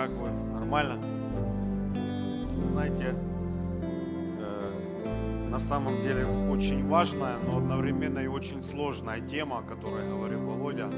[0.00, 0.30] как вы?
[0.30, 0.98] Нормально?
[2.70, 3.14] Знаете,
[4.40, 10.40] э, на самом деле очень важная, но одновременно и очень сложная тема, о которой говорил
[10.40, 10.88] Володя.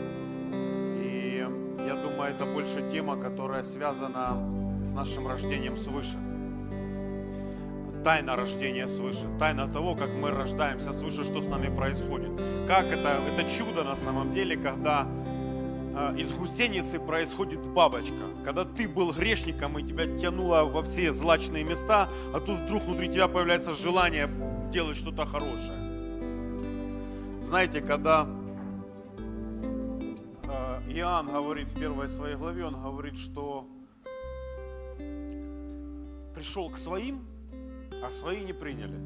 [1.01, 1.45] И
[1.79, 4.37] я думаю, это больше тема, которая связана
[4.85, 6.16] с нашим рождением свыше.
[8.05, 12.30] Тайна рождения свыше, тайна того, как мы рождаемся свыше, что с нами происходит.
[12.69, 15.09] Как это, это чудо на самом деле, когда
[16.11, 18.15] из гусеницы происходит бабочка.
[18.45, 23.09] Когда ты был грешником и тебя тянуло во все злачные места, а тут вдруг внутри
[23.09, 24.29] тебя появляется желание
[24.71, 25.79] делать что-то хорошее.
[27.43, 28.27] Знаете, когда
[30.49, 33.67] а, Иоанн говорит в первой своей главе, он говорит, что
[36.34, 37.25] пришел к своим,
[38.03, 38.98] а свои не приняли.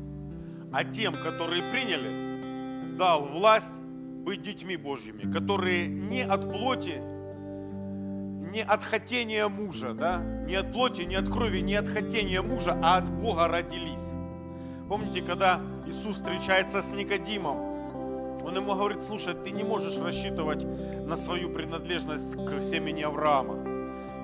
[0.72, 3.74] А тем, которые приняли, дал власть
[4.26, 7.00] быть детьми Божьими, которые не от плоти,
[8.52, 12.76] не от хотения мужа, да, не от плоти, не от крови, не от хотения мужа,
[12.82, 14.14] а от Бога родились.
[14.88, 17.56] Помните, когда Иисус встречается с Никодимом,
[18.44, 20.64] он ему говорит, слушай, ты не можешь рассчитывать
[21.06, 23.54] на свою принадлежность к семени Авраама.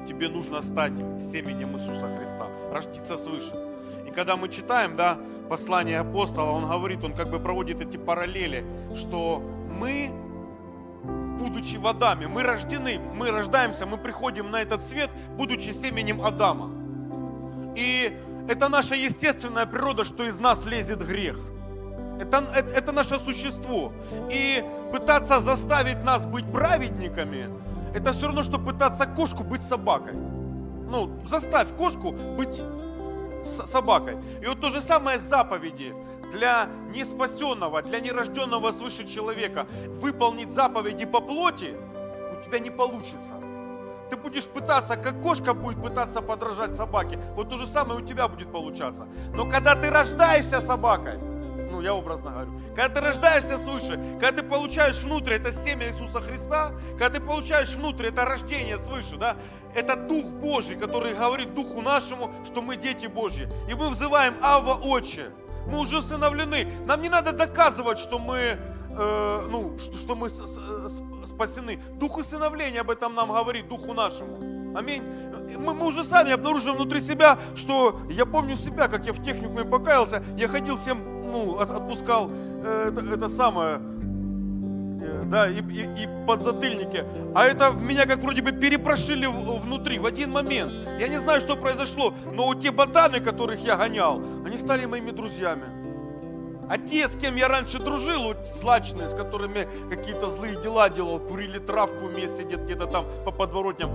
[0.09, 3.55] Тебе нужно стать семенем Иисуса Христа, рождиться свыше.
[4.09, 5.17] И когда мы читаем, да,
[5.49, 8.65] послание апостола, он говорит, он как бы проводит эти параллели,
[8.97, 9.41] что
[9.79, 10.11] мы,
[11.39, 16.71] будучи водами, мы рождены, мы рождаемся, мы приходим на этот свет, будучи семенем Адама.
[17.75, 18.17] И
[18.49, 21.39] это наша естественная природа, что из нас лезет грех.
[22.21, 23.93] Это, это, это наше существо.
[24.31, 27.49] И пытаться заставить нас быть праведниками,
[27.95, 30.15] это все равно, что пытаться кошку быть собакой.
[30.15, 32.63] Ну, заставь кошку быть
[33.45, 34.17] собакой.
[34.41, 35.95] И вот то же самое заповеди
[36.33, 39.67] для неспасенного, для нерожденного свыше человека.
[39.89, 41.77] Выполнить заповеди по плоти
[42.33, 43.35] у тебя не получится.
[44.11, 48.29] Ты будешь пытаться, как кошка будет пытаться подражать собаке, вот то же самое у тебя
[48.29, 49.07] будет получаться.
[49.35, 51.19] Но когда ты рождаешься собакой,
[51.71, 56.21] ну я образно говорю, когда ты рождаешься свыше, когда ты получаешь внутрь это семя Иисуса
[56.21, 59.37] Христа, когда ты получаешь внутрь это рождение свыше, да,
[59.75, 63.49] это Дух Божий, который говорит Духу нашему, что мы дети Божьи.
[63.71, 65.31] И мы взываем Ава Отче.
[65.67, 66.67] Мы уже усыновлены.
[66.87, 70.29] Нам не надо доказывать, что мы, э, ну, что, что мы
[71.27, 71.79] спасены.
[71.95, 74.37] Дух усыновления об этом нам говорит, Духу нашему.
[74.77, 75.03] Аминь.
[75.59, 79.65] Мы, мы уже сами обнаруживаем внутри себя, что я помню себя, как я в техникуме
[79.65, 83.81] покаялся, я ходил всем, ну, от, отпускал э, это, это самое,
[85.33, 87.05] да, и, и, и подзатыльники.
[87.35, 90.71] А это меня как вроде бы перепрошили внутри в один момент.
[91.01, 94.21] Я не знаю, что произошло, но те ботаны, которых я гонял,
[94.53, 95.65] они стали моими друзьями.
[96.69, 101.19] А те, с кем я раньше дружил, вот злачные, с которыми какие-то злые дела делал,
[101.21, 103.91] курили травку вместе где-то, где там по подворотням,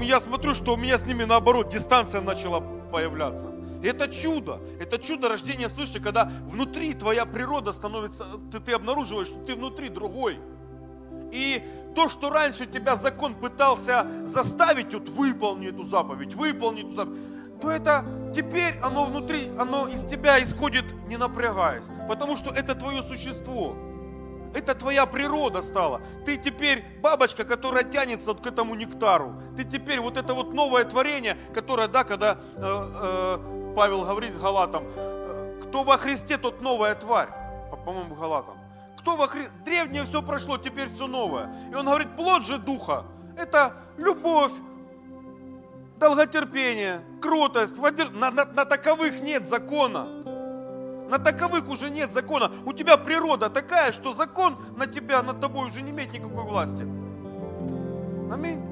[0.00, 2.60] я смотрю, что у меня с ними наоборот дистанция начала
[2.92, 3.48] появляться.
[3.82, 9.26] И это чудо, это чудо рождения свыше, когда внутри твоя природа становится, ты, ты обнаруживаешь,
[9.28, 10.38] что ты внутри другой.
[11.32, 11.60] И
[11.96, 17.18] то, что раньше тебя закон пытался заставить, вот выполни эту заповедь, выполни эту заповедь,
[17.60, 18.04] то это
[18.34, 21.86] теперь оно внутри, оно из тебя исходит, не напрягаясь.
[22.08, 23.74] Потому что это твое существо.
[24.54, 26.00] Это твоя природа стала.
[26.24, 29.34] Ты теперь бабочка, которая тянется вот к этому нектару.
[29.56, 34.84] Ты теперь вот это вот новое творение, которое, да, когда э, э, Павел говорит Галатам,
[34.96, 37.28] э, кто во Христе, тот новая тварь.
[37.84, 38.56] По-моему, Галатам.
[38.98, 39.52] Кто во Христе?
[39.64, 41.48] Древнее все прошло, теперь все новое.
[41.70, 43.04] И он говорит, плод же духа.
[43.36, 44.52] Это любовь,
[45.98, 47.76] долготерпение, кротость.
[47.76, 50.06] На, на, на таковых нет закона.
[51.08, 52.50] На таковых уже нет закона.
[52.66, 56.82] У тебя природа такая, что закон на тебя, над тобой уже не имеет никакой власти.
[58.30, 58.62] Аминь.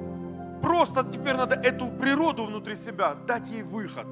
[0.60, 4.06] Просто теперь надо эту природу внутри себя дать ей выход.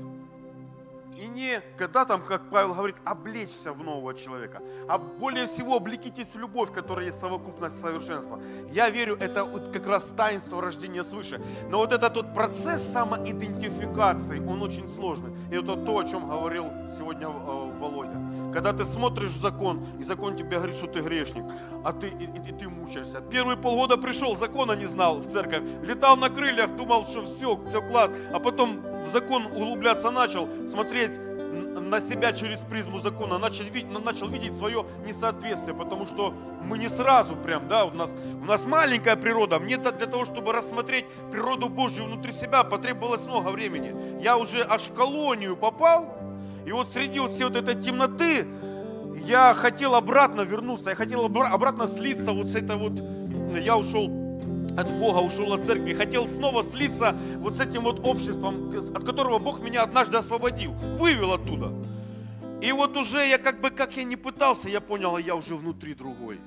[1.16, 6.34] И не, когда там, как Павел говорит, облечься в нового человека, а более всего облекитесь
[6.34, 8.40] в любовь, которая есть совокупность совершенства.
[8.70, 11.40] Я верю, это вот как раз таинство рождения свыше.
[11.68, 15.32] Но вот этот вот процесс самоидентификации, он очень сложный.
[15.50, 18.16] И это то, о чем говорил сегодня э, Володя.
[18.52, 21.44] Когда ты смотришь в закон, и закон тебе говорит, что ты грешник,
[21.84, 23.20] а ты, и, и, и ты мучаешься.
[23.20, 27.82] Первые полгода пришел, закона не знал в церковь, летал на крыльях, думал, что все, все
[27.82, 31.10] класс, а потом в закон углубляться начал, смотреть
[31.94, 36.34] на себя через призму закона, начал видеть, начал видеть свое несоответствие, потому что
[36.64, 38.10] мы не сразу прям, да, у нас,
[38.42, 43.50] у нас маленькая природа, мне для того, чтобы рассмотреть природу Божью внутри себя, потребовалось много
[43.50, 44.22] времени.
[44.22, 46.16] Я уже аж в колонию попал,
[46.66, 48.46] и вот среди вот всей вот этой темноты
[49.26, 52.92] я хотел обратно вернуться, я хотел обратно слиться вот с этой вот,
[53.58, 54.06] я ушел
[54.76, 59.38] от Бога, ушел от церкви, хотел снова слиться вот с этим вот обществом, от которого
[59.38, 61.72] Бог меня однажды освободил, вывел оттуда.
[62.60, 65.94] И вот уже я как бы, как я не пытался, я понял, я уже внутри
[65.94, 66.40] другой.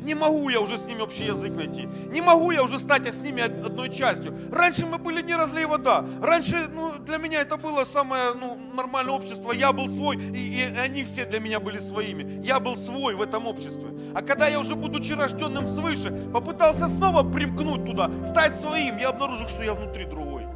[0.00, 1.88] Не могу я уже с ними общий язык найти.
[2.10, 4.34] Не могу я уже стать с ними одной частью.
[4.52, 6.04] Раньше мы были не разлей вода.
[6.22, 9.52] Раньше ну, для меня это было самое ну, нормальное общество.
[9.52, 12.40] Я был свой, и, и они все для меня были своими.
[12.44, 13.88] Я был свой в этом обществе.
[14.14, 19.48] А когда я уже, будучи рожденным свыше, попытался снова примкнуть туда, стать своим, я обнаружил,
[19.48, 20.46] что я внутри другой.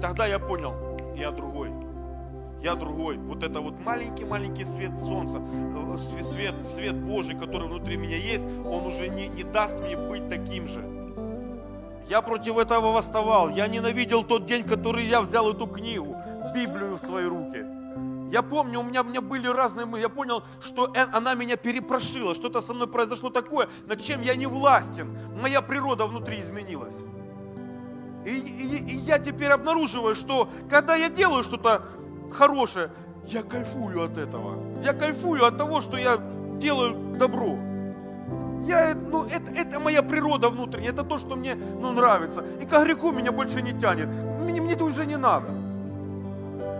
[0.00, 0.74] Тогда я понял,
[1.16, 1.75] я другой
[2.62, 3.16] я другой.
[3.18, 8.86] Вот это вот маленький-маленький свет солнца, э, свет, свет Божий, который внутри меня есть, он
[8.86, 10.84] уже не, не даст мне быть таким же.
[12.08, 13.50] Я против этого восставал.
[13.50, 16.16] Я ненавидел тот день, который я взял эту книгу,
[16.54, 17.64] Библию в свои руки.
[18.30, 20.00] Я помню, у меня, у меня были разные мы.
[20.00, 22.34] Я понял, что э, она меня перепрошила.
[22.34, 25.16] Что-то со мной произошло такое, над чем я не властен.
[25.40, 26.96] Моя природа внутри изменилась.
[28.24, 31.82] И, и, и я теперь обнаруживаю, что когда я делаю что-то
[32.32, 32.90] хорошее,
[33.26, 34.54] я кайфую от этого.
[34.82, 36.18] Я кайфую от того, что я
[36.60, 37.56] делаю добро.
[38.66, 42.44] Я, ну, это, это моя природа внутренняя, это то, что мне ну, нравится.
[42.60, 44.08] И к греху меня больше не тянет.
[44.40, 45.52] Мне, мне это уже не надо.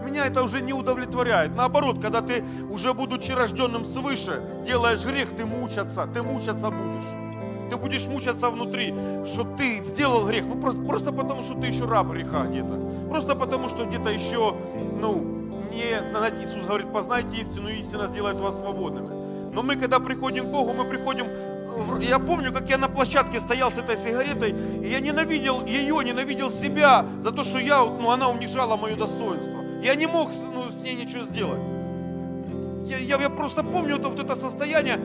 [0.04, 1.54] Меня это уже не удовлетворяет.
[1.54, 7.70] Наоборот, когда ты, уже будучи рожденным свыше, делаешь грех, ты мучаться, ты мучаться будешь.
[7.70, 8.94] Ты будешь мучаться внутри,
[9.26, 10.44] что ты сделал грех.
[10.46, 13.08] Ну просто, просто потому, что ты еще раб греха где-то.
[13.08, 14.54] Просто потому, что где-то еще,
[15.00, 15.35] ну,
[15.70, 19.08] не, Иисус говорит, познайте истину, и истина сделает вас свободными.
[19.52, 21.26] Но мы, когда приходим к Богу, мы приходим
[22.00, 26.50] я помню, как я на площадке стоял с этой сигаретой, и я ненавидел ее, ненавидел
[26.50, 29.62] себя за то, что я, ну, она унижала мое достоинство.
[29.82, 31.60] Я не мог ну, с ней ничего сделать.
[32.86, 34.98] Я, я, я просто помню это, вот это состояние.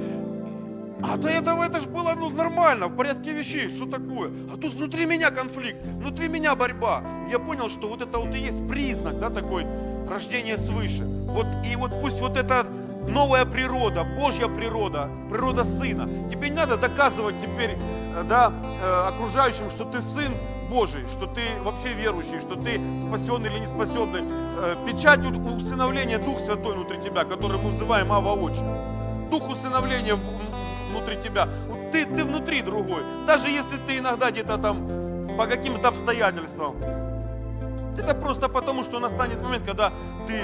[1.04, 4.32] А до этого это же было ну, нормально, в порядке вещей, что такое?
[4.54, 7.04] А тут внутри меня конфликт, внутри меня борьба.
[7.30, 9.66] Я понял, что вот это вот и есть признак, да, такой
[10.10, 11.04] рождение свыше.
[11.06, 12.66] Вот, и вот пусть вот эта
[13.08, 16.30] новая природа, Божья природа, природа Сына.
[16.30, 17.78] Тебе не надо доказывать теперь
[18.16, 20.32] э, да, э, окружающим, что ты Сын
[20.70, 24.22] Божий, что ты вообще верующий, что ты спасенный или не спасенный.
[24.24, 28.64] Э, печать усыновления Дух Святой внутри тебя, который мы называем Ава Отче.
[29.30, 30.18] Дух усыновления
[30.90, 31.48] внутри тебя.
[31.92, 33.02] Ты, ты внутри другой.
[33.26, 36.76] Даже если ты иногда где-то там по каким-то обстоятельствам
[38.02, 39.92] это просто потому, что настанет момент, когда
[40.28, 40.42] ты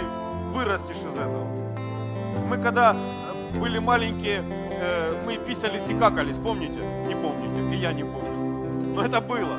[0.53, 1.45] вырастешь из этого.
[2.49, 6.79] Мы когда э, были маленькие, э, мы писались и какались, помните?
[7.07, 8.95] Не помните, и я не помню.
[8.95, 9.57] Но это было.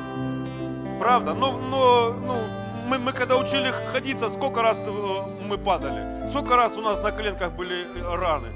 [0.99, 1.33] Правда?
[1.33, 2.35] Но, но ну,
[2.87, 6.27] мы, мы когда учили ходиться, сколько раз э, мы падали?
[6.27, 8.47] Сколько раз у нас на коленках были раны?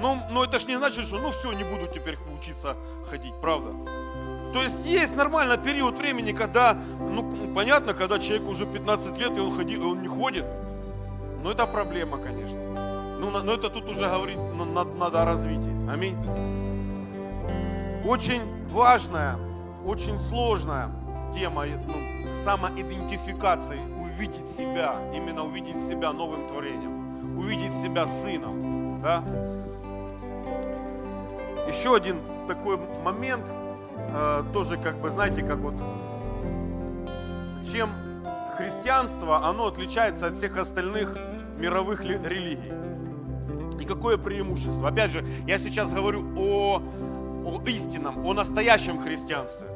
[0.00, 2.76] Ну, но это ж не значит, что ну все, не буду теперь учиться
[3.10, 3.99] ходить, правда?
[4.52, 9.40] То есть есть нормально период времени, когда, ну, понятно, когда человеку уже 15 лет, и
[9.40, 10.44] он, ходи, он не ходит.
[11.42, 12.58] Но это проблема, конечно.
[13.20, 15.90] Ну, но это тут уже говорить ну, надо, надо о развитии.
[15.90, 16.16] Аминь.
[18.04, 19.36] Очень важная,
[19.86, 20.90] очень сложная
[21.32, 21.94] тема ну,
[22.44, 29.00] самоидентификации, увидеть себя, именно увидеть себя новым творением, увидеть себя сыном.
[29.00, 29.22] Да?
[31.68, 33.44] Еще один такой момент–
[34.08, 35.74] э, тоже как бы, знаете, как вот,
[37.64, 37.90] чем
[38.56, 41.16] христианство, оно отличается от всех остальных
[41.56, 42.72] мировых религий.
[43.80, 44.88] И какое преимущество?
[44.88, 46.82] Опять же, я сейчас говорю о,
[47.44, 49.66] о истинном, о настоящем христианстве.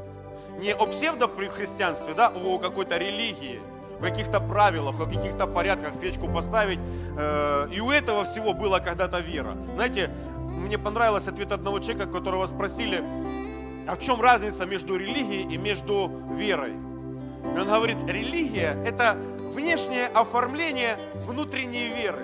[0.60, 3.60] Не о псевдохристианстве, да, о какой-то религии,
[3.98, 6.78] в каких-то правилах, о каких-то порядках свечку поставить.
[7.16, 9.56] Э, и у этого всего была когда-то вера.
[9.75, 10.10] Знаете,
[10.50, 13.02] мне понравился ответ одного человека, которого спросили,
[13.86, 16.72] а в чем разница между религией и между верой?
[16.72, 19.16] И он говорит, религия– это
[19.52, 22.22] внешнее оформление внутренней веры.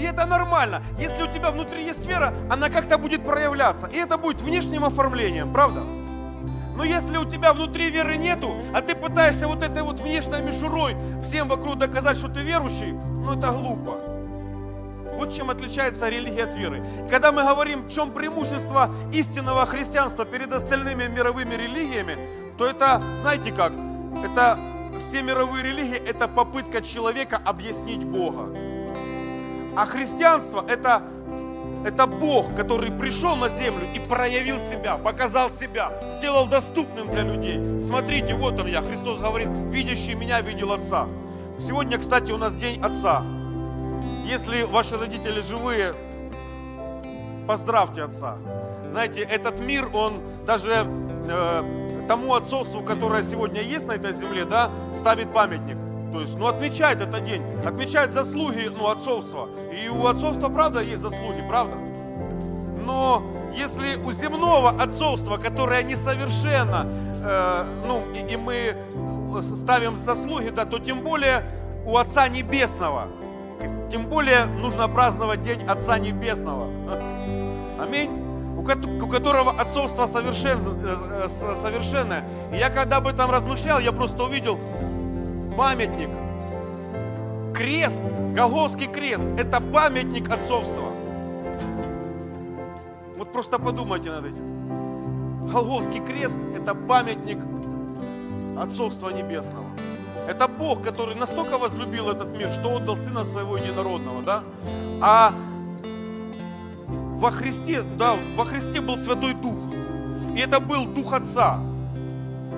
[0.00, 0.82] И это нормально.
[0.98, 3.86] Если у тебя внутри есть вера, она как-то будет проявляться.
[3.86, 5.82] И это будет внешним оформлением, правда?
[6.74, 10.96] Но если у тебя внутри веры нету, а ты пытаешься вот этой вот внешней мишурой
[11.22, 14.11] всем вокруг доказать, что ты верующий, ну это глупо.
[15.22, 16.84] Вот чем отличается религия от веры.
[17.08, 22.18] Когда мы говорим, в чем преимущество истинного христианства перед остальными мировыми религиями,
[22.58, 23.72] то это, знаете как,
[24.24, 24.58] это
[24.98, 28.48] все мировые религии, это попытка человека объяснить Бога.
[29.76, 31.02] А христианство это,
[31.86, 37.80] это Бог, который пришел на землю и проявил себя, показал себя, сделал доступным для людей.
[37.80, 38.82] Смотрите, вот он я.
[38.82, 41.06] Христос говорит, видящий меня видел Отца.
[41.60, 43.22] Сегодня, кстати, у нас День Отца.
[44.24, 45.94] Если ваши родители живые,
[47.46, 48.38] поздравьте отца.
[48.90, 50.86] Знаете, этот мир, он даже
[51.28, 55.76] э, тому отцовству, которое сегодня есть на этой земле, да, ставит памятник.
[56.12, 59.48] То есть, ну, отмечает этот день, отмечает заслуги, ну, отцовства.
[59.72, 61.76] И у отцовства, правда, есть заслуги, правда?
[62.84, 63.22] Но
[63.54, 66.86] если у земного отцовства, которое несовершенно,
[67.24, 68.74] э, ну, и, и мы
[69.56, 71.44] ставим заслуги, да, то тем более
[71.86, 73.08] у Отца Небесного.
[73.90, 76.68] Тем более нужно праздновать День Отца Небесного.
[77.80, 78.10] Аминь.
[78.56, 82.24] У которого отцовство э, совершенное.
[82.52, 84.58] И я когда об этом размышлял, я просто увидел
[85.56, 86.10] памятник.
[87.54, 88.00] Крест,
[88.34, 90.92] Голгофский крест, это памятник отцовства.
[93.16, 95.48] Вот просто подумайте над этим.
[95.48, 97.38] Голгофский крест– это памятник
[98.58, 99.66] отцовства небесного.
[100.28, 104.44] Это Бог, который настолько возлюбил этот мир, что отдал Сына Своего Единородного, да?
[105.00, 105.34] А
[107.22, 109.56] во Христе, да, во Христе был Святой Дух.
[110.36, 111.60] И это был Дух Отца.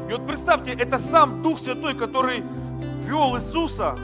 [0.09, 2.42] И вот представьте, это сам Дух Святой, который
[3.02, 3.97] вел Иисуса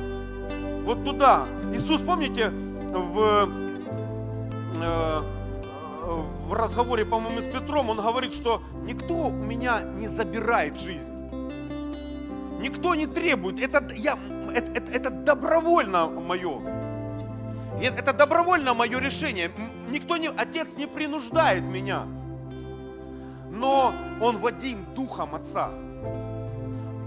[0.85, 1.47] вот туда.
[1.75, 3.49] Иисус, помните, в,
[4.77, 5.21] э,
[6.49, 11.20] в разговоре, по-моему, с Петром, он говорит, что никто у меня не забирает жизнь.
[12.61, 13.61] Никто не требует.
[13.61, 14.19] Это, я,
[14.55, 16.61] это, это, это добровольно мое.
[17.81, 19.51] Это добровольно мое решение.
[19.91, 22.05] Никто не, отец не принуждает меня.
[23.51, 25.71] Но он Вадим Духом Отца.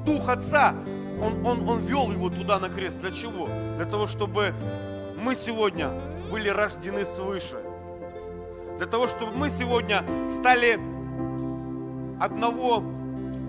[0.06, 0.74] Дух Отца,
[1.22, 3.00] он, он, он вел его туда на крест.
[3.00, 3.48] Для чего?
[3.78, 4.54] Для того, чтобы
[5.18, 5.90] мы сегодня
[6.32, 7.62] были рождены свыше.
[8.78, 10.80] Для того, чтобы мы сегодня стали
[12.20, 12.84] одного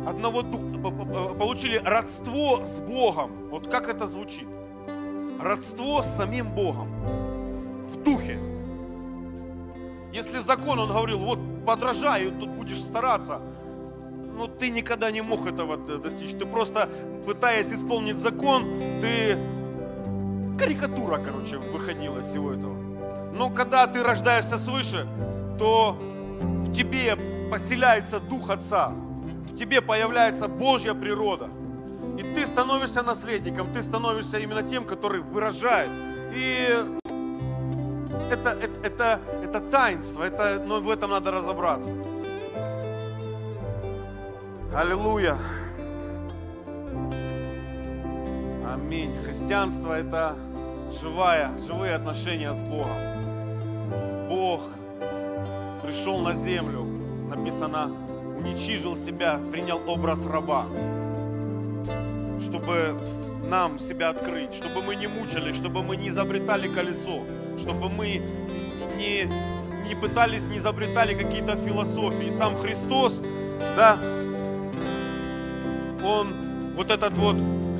[0.06, 0.64] одного духа,
[1.38, 3.48] получили родство с Богом.
[3.50, 4.46] Вот как это звучит?
[5.40, 6.88] Родство с самим Богом.
[7.86, 8.38] В духе.
[10.12, 13.40] Если закон, он говорил, вот подражай, тут будешь стараться,
[14.36, 16.32] но ты никогда не мог этого достичь.
[16.32, 16.88] Ты просто,
[17.26, 18.64] пытаясь исполнить закон,
[19.00, 19.38] ты
[20.58, 22.76] карикатура, короче, выходила из всего этого.
[23.32, 25.08] Но когда ты рождаешься свыше,
[25.58, 27.16] то в тебе
[27.50, 28.92] поселяется Дух Отца
[29.56, 31.48] тебе появляется Божья природа.
[32.18, 35.90] И ты становишься наследником, ты становишься именно тем, который выражает.
[36.34, 36.68] И
[38.30, 41.92] это, это, это, это таинство, это, но в этом надо разобраться.
[44.74, 45.38] Аллилуйя.
[48.66, 49.14] Аминь.
[49.24, 50.36] Христианство– это
[51.00, 54.28] живая, живые отношения с Богом.
[54.28, 54.62] Бог
[55.82, 56.82] пришел на землю,
[57.28, 57.90] написано,
[58.38, 60.64] уничижил себя, принял образ раба,
[62.40, 62.96] чтобы
[63.48, 67.22] нам себя открыть, чтобы мы не мучились, чтобы мы не изобретали колесо,
[67.58, 68.22] чтобы мы
[68.96, 69.24] не,
[69.88, 72.30] не пытались, не изобретали какие-то философии.
[72.30, 73.20] Сам Христос,
[73.76, 73.98] да,
[76.04, 76.34] Он
[76.74, 77.36] вот этот вот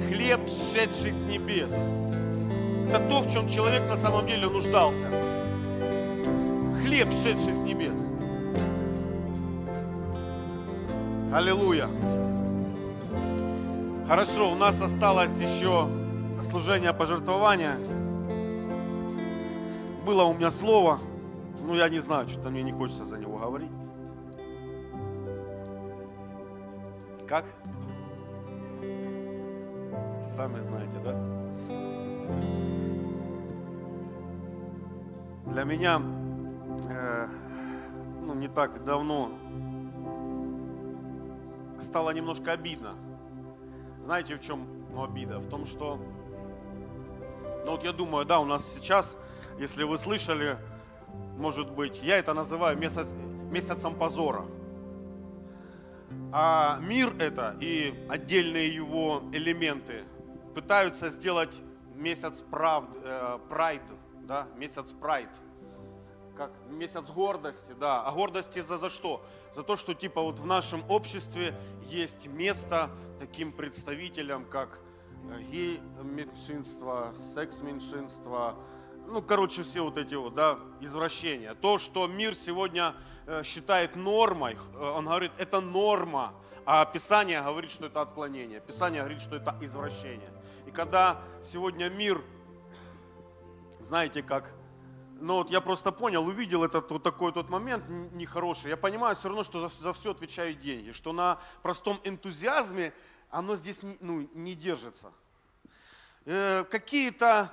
[0.09, 1.73] хлеб, сшедший с небес,
[2.89, 5.07] это то, в чем человек на самом деле нуждался.
[6.83, 7.99] Хлеб, сшедший с небес–
[11.35, 11.89] Аллилуйя.
[14.07, 15.89] Хорошо, у нас осталось еще
[16.49, 17.75] служение пожертвования.
[20.07, 21.01] Было у меня слово,
[21.67, 23.73] ну я не знаю, что-то мне не хочется за него говорить.
[27.27, 27.47] Как?
[30.37, 31.17] Сами знаете, да?
[35.47, 36.01] Для меня
[36.89, 37.27] э,
[38.25, 39.33] ну, не так давно
[41.85, 42.95] стало немножко обидно.
[44.03, 45.39] Знаете, в чем ну, обида?
[45.39, 45.99] В том, что,
[47.65, 49.17] ну вот я думаю, да, у нас сейчас,
[49.59, 50.59] если вы слышали,
[51.37, 53.13] может быть, я это называю месяц,
[53.51, 54.45] месяцем позора.
[56.33, 60.05] А мир это и отдельные его элементы
[60.55, 61.61] пытаются сделать
[61.95, 63.83] месяц прав, э, прайд,
[64.23, 65.29] да, месяц прайд,
[66.37, 68.03] как месяц гордости, да.
[68.03, 69.25] А гордости за, за что?
[69.55, 71.55] За то, что типа вот в нашем обществе
[71.89, 74.81] есть место таким представителям, как
[75.31, 78.57] э, гей-меньшинство, секс-меньшинство,
[79.07, 81.55] ну, короче, все вот эти вот, да, извращения.
[81.55, 82.95] То, что мир сегодня
[83.27, 86.33] э, считает нормой, э, он говорит, это норма,
[86.67, 88.61] а Писание говорит, что это отклонение.
[88.61, 90.33] Писание говорит, что это извращение.
[90.67, 92.23] И когда сегодня мир,
[93.81, 94.55] знаете, как
[95.25, 98.69] но вот я просто понял, увидел этот вот такой тот момент нехороший.
[98.69, 102.93] Я понимаю все равно, что за, за все отвечают деньги, что на простом энтузиазме
[103.31, 105.13] оно здесь не, ну, не держится.
[106.27, 107.51] Э, какие-то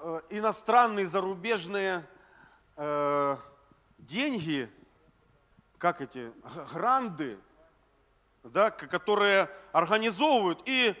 [0.00, 2.04] э, иностранные, зарубежные
[2.76, 3.36] э,
[3.98, 4.68] деньги,
[5.78, 6.32] как эти,
[6.72, 7.38] гранды,
[8.42, 10.96] да, которые организовывают и,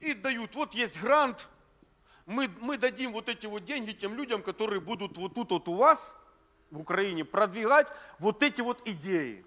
[0.00, 0.54] и дают.
[0.54, 1.48] Вот есть грант,
[2.28, 5.74] мы, мы дадим вот эти вот деньги тем людям, которые будут вот тут вот у
[5.74, 6.14] вас,
[6.70, 9.46] в Украине, продвигать вот эти вот идеи.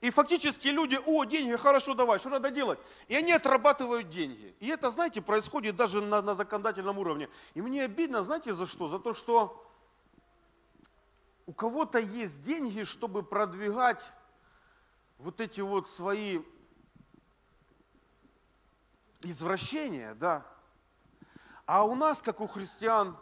[0.00, 2.78] И фактически люди, о, деньги, хорошо, давай, что надо делать?
[3.06, 4.54] И они отрабатывают деньги.
[4.60, 7.28] И это, знаете, происходит даже на, на законодательном уровне.
[7.52, 8.88] И мне обидно, знаете, за что?
[8.88, 9.70] За то, что
[11.44, 14.10] у кого-то есть деньги, чтобы продвигать
[15.18, 16.40] вот эти вот свои
[19.20, 20.46] извращения, да.
[21.66, 23.16] А у нас, как у христиан,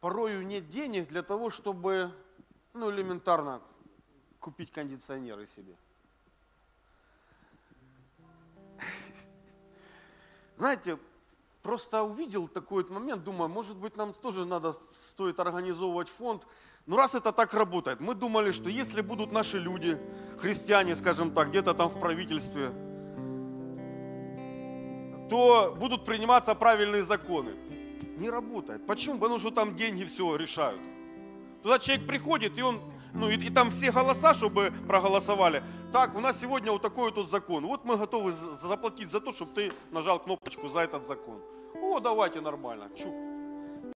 [0.00, 2.12] порою нет денег для того, чтобы,
[2.74, 3.62] ну, элементарно
[4.40, 5.74] купить кондиционеры себе.
[10.56, 10.98] Знаете,
[11.62, 16.46] просто увидел такой вот момент, думаю, может быть, нам тоже надо, стоит организовывать фонд.
[16.86, 19.98] Ну, раз это так работает, мы думали, что если будут наши люди,
[20.38, 22.72] христиане, скажем так, где-то там в правительстве,
[25.28, 27.52] то будут приниматься правильные законы.
[28.16, 28.86] Не работает.
[28.86, 29.18] Почему?
[29.18, 30.80] Потому что там деньги все решают.
[31.62, 32.80] Туда человек приходит, и он,
[33.12, 35.62] ну и, и там все голоса, чтобы проголосовали.
[35.92, 37.66] Так, у нас сегодня вот такой вот закон.
[37.66, 41.40] Вот мы готовы заплатить за то, чтобы ты нажал кнопочку за этот закон.
[41.74, 42.88] О, давайте нормально.
[42.96, 43.12] Чук.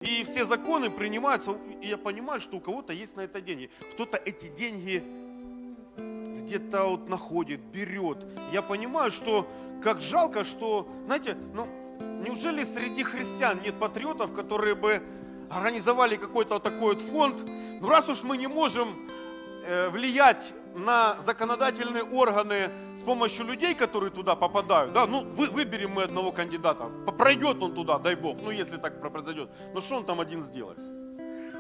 [0.01, 3.71] И все законы принимаются, и я понимаю, что у кого-то есть на это деньги.
[3.95, 5.05] Кто-то эти деньги
[5.97, 8.19] где-то вот находит, берет.
[8.53, 9.47] Я понимаю, что
[9.83, 11.67] как жалко, что, знаете, ну,
[12.25, 15.03] неужели среди христиан нет патриотов, которые бы
[15.51, 17.43] организовали какой-то вот такой вот фонд?
[17.81, 19.09] Ну, раз уж мы не можем
[19.67, 25.93] э, влиять на законодательные органы с помощью людей, которые туда попадают, да, ну, вы, выберем
[25.93, 26.85] мы одного кандидата,
[27.19, 30.79] пройдет он туда, дай бог, ну, если так произойдет, ну, что он там один сделает?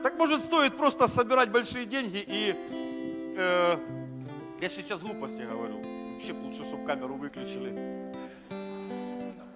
[0.02, 2.54] Так, может, стоит просто собирать большие деньги и,
[3.36, 3.76] э,
[4.60, 5.82] я сейчас глупости говорю,
[6.14, 7.99] вообще лучше, чтобы камеру выключили.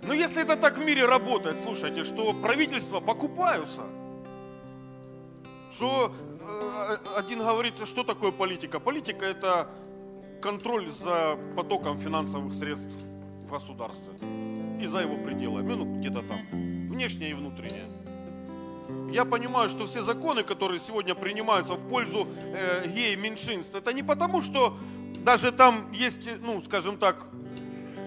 [0.07, 3.83] Но если это так в мире работает, слушайте, что правительства покупаются,
[5.73, 8.81] что э, один говорит, что такое политика?
[8.81, 9.69] Политика это
[10.43, 12.95] контроль за потоком финансовых средств
[13.41, 14.13] в государстве
[14.81, 16.39] и за его пределами, ну где-то там,
[16.89, 17.87] внешнее и внутреннее.
[19.11, 24.43] Я понимаю, что все законы, которые сегодня принимаются в пользу э, гей-меньшинств, это не потому,
[24.43, 24.77] что
[25.25, 27.27] даже там есть, ну, скажем так,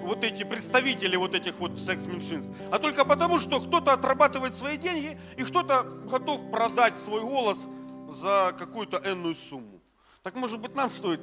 [0.07, 5.19] вот эти представители вот этих вот секс-меньшинств, а только потому, что кто-то отрабатывает свои деньги
[5.35, 7.67] и кто-то готов продать свой голос
[8.09, 9.81] за какую-то энную сумму.
[10.23, 11.19] Так может быть нам стоит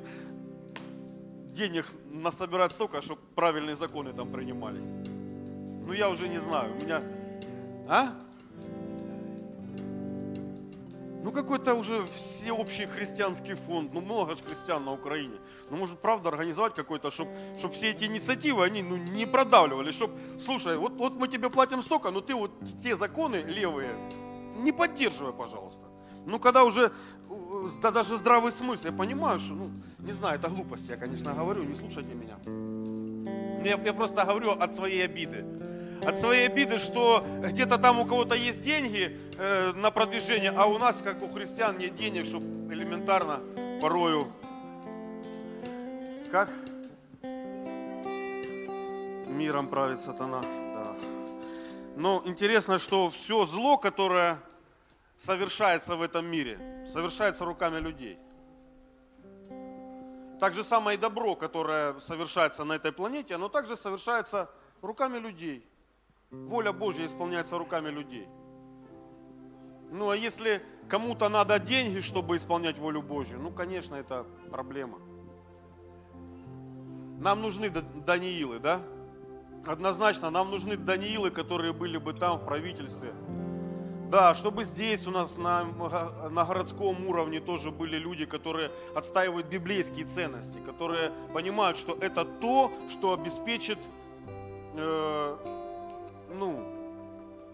[1.47, 4.91] денег насобирать столько, чтобы правильные законы там принимались.
[5.87, 7.03] Ну я уже не знаю, у меня...
[7.89, 8.13] А?
[11.25, 15.39] Ну какой-то уже всеобщий христианский фонд, ну много же христиан на Украине.
[15.71, 20.13] Ну может правда организовать какой-то, чтобы чтоб все эти инициативы, они ну, не продавливали, чтобы,
[20.45, 22.51] слушай, вот, вот мы тебе платим столько, но ты вот
[22.83, 23.97] те законы левые
[24.59, 25.81] не поддерживай, пожалуйста.
[26.27, 26.93] Ну когда уже,
[27.81, 31.63] да даже здравый смысл, я понимаю, что, ну, не знаю, это глупость, я, конечно, говорю,
[31.63, 32.37] не слушайте меня.
[33.65, 35.43] Я, я просто говорю от своей обиды
[36.07, 40.79] от своей обиды, что где-то там у кого-то есть деньги э, на продвижение, а у
[40.79, 43.41] нас, как у христиан, нет денег, чтобы элементарно
[43.81, 44.29] порою...
[46.31, 46.51] Как?
[49.29, 50.43] Миром правит сатана.
[50.43, 50.97] Да.
[51.97, 54.39] Но интересно, что все зло, которое
[55.17, 58.19] совершается в этом мире, совершается руками людей.
[60.41, 64.51] Так же самое и добро, которое совершается на этой планете, оно также совершается
[64.83, 65.65] руками людей.
[66.49, 68.29] Воля Божья исполняется руками людей.
[69.91, 74.99] Ну а если кому-то надо деньги, чтобы исполнять волю Божью, ну, конечно, это проблема.
[77.21, 78.81] Нам нужны Даниилы, да?
[79.67, 83.15] Однозначно, нам нужны Даниилы, которые были бы там в правительстве.
[84.11, 90.05] Да, чтобы здесь у нас на, на городском уровне тоже были люди, которые отстаивают библейские
[90.05, 93.79] ценности, которые понимают, что это то, что обеспечит
[94.77, 95.37] э,
[96.39, 96.63] ну,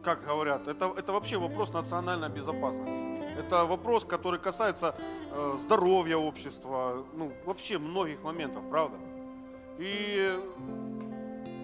[0.02, 3.38] как говорят, это, это вообще вопрос национальной безопасности.
[3.38, 4.94] Это вопрос, который касается
[5.30, 8.96] э, здоровья общества, ну, вообще многих моментов, правда?
[9.78, 10.30] И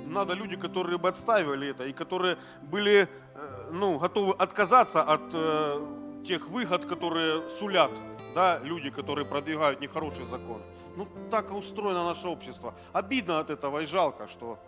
[0.07, 5.87] надо люди, которые бы отстаивали это, и которые были, э, ну, готовы отказаться от э,
[6.25, 7.91] тех выгод, которые сулят,
[8.35, 10.61] да, люди, которые продвигают нехороший закон.
[10.97, 12.75] Ну, так устроено наше общество.
[12.93, 14.59] Обидно от этого и жалко, что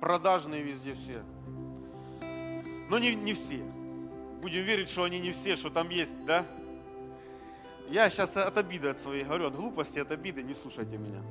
[0.00, 1.22] продажные везде все.
[2.88, 3.62] Но не, не все.
[4.40, 6.44] Будем верить, что они не все, что там есть, да?
[7.90, 11.22] Я сейчас от обиды от своей говорю, от глупости, от обиды, не слушайте меня.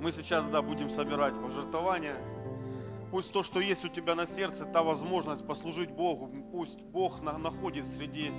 [0.00, 2.16] Мы сейчас, да, будем собирать пожертвования.
[3.10, 7.38] Пусть то, что есть у тебя на сердце, та возможность послужить Богу, пусть Бог на-
[7.38, 8.30] находит среди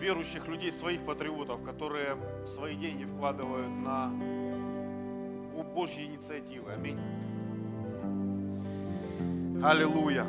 [0.00, 4.10] верующих людей своих патриотов, которые свои деньги вкладывают на
[5.74, 6.72] Божьи инициативы.
[6.72, 6.98] Аминь.
[9.62, 10.24] Аллилуйя.